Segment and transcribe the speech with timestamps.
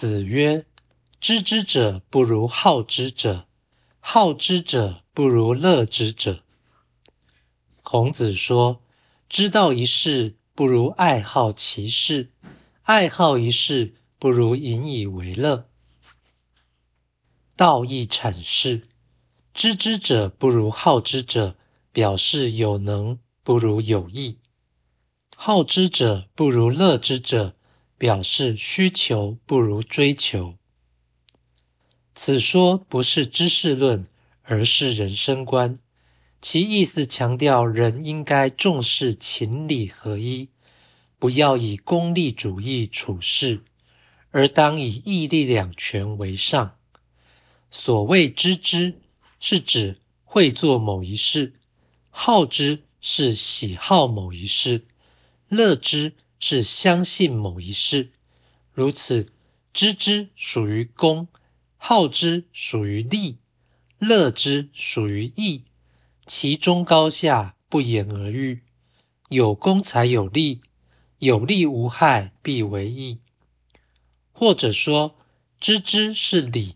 [0.00, 0.64] 子曰
[1.20, 3.46] ：“知之者不如好之者，
[3.98, 6.42] 好之者不如乐之者。”
[7.84, 8.80] 孔子说
[9.28, 12.30] ：“知道一事不如爱好其事，
[12.80, 15.68] 爱好一事不如引以为乐。”
[17.54, 18.88] 道义阐释
[19.52, 21.58] ：“知之者不如好之者，
[21.92, 24.38] 表示有能不如有意；
[25.36, 27.54] 好之者不如乐之者。”
[28.00, 30.54] 表示需求不如追求。
[32.14, 34.06] 此说不是知识论，
[34.42, 35.78] 而是人生观。
[36.40, 40.48] 其意思强调人应该重视情理合一，
[41.18, 43.60] 不要以功利主义处事，
[44.30, 46.78] 而当以义利两全为上。
[47.70, 48.94] 所谓知之，
[49.40, 51.52] 是指会做某一事；
[52.08, 54.86] 好之，是喜好某一事；
[55.50, 56.14] 乐之。
[56.40, 58.10] 是相信某一事，
[58.72, 59.30] 如此
[59.72, 61.28] 知之属于公，
[61.76, 63.36] 好之属于利，
[63.98, 65.62] 乐之属于义，
[66.26, 68.62] 其中高下不言而喻。
[69.28, 70.60] 有功才有利，
[71.18, 73.20] 有利无害必为义。
[74.32, 75.14] 或者说，
[75.60, 76.74] 知之是理，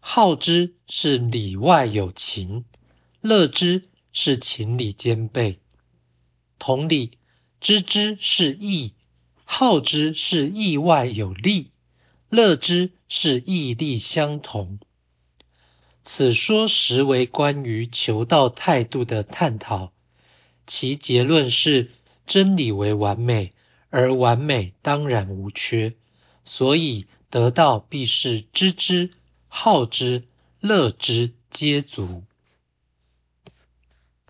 [0.00, 2.64] 好之是里外有情，
[3.20, 5.60] 乐之是情理兼备。
[6.58, 7.12] 同理，
[7.60, 8.92] 知之是义。
[9.48, 11.70] 好之是意外有利，
[12.28, 14.78] 乐之是意利相同。
[16.02, 19.92] 此说实为关于求道态度的探讨，
[20.66, 21.90] 其结论是
[22.26, 23.52] 真理为完美，
[23.88, 25.94] 而完美当然无缺，
[26.44, 29.12] 所以得道必是知之、
[29.48, 30.24] 好之、
[30.60, 32.24] 乐之皆足。